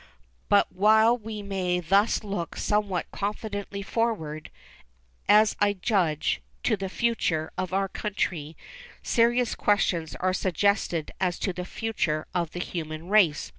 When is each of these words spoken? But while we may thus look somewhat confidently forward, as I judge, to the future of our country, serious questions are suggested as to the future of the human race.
But 0.49 0.71
while 0.71 1.15
we 1.15 1.43
may 1.43 1.79
thus 1.79 2.23
look 2.23 2.57
somewhat 2.57 3.11
confidently 3.11 3.83
forward, 3.83 4.49
as 5.29 5.55
I 5.59 5.73
judge, 5.73 6.41
to 6.63 6.75
the 6.75 6.89
future 6.89 7.51
of 7.55 7.71
our 7.71 7.87
country, 7.87 8.57
serious 9.03 9.53
questions 9.53 10.15
are 10.15 10.33
suggested 10.33 11.11
as 11.19 11.37
to 11.37 11.53
the 11.53 11.65
future 11.65 12.25
of 12.33 12.49
the 12.53 12.59
human 12.59 13.09
race. 13.09 13.49